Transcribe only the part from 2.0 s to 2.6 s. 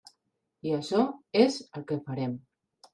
farem.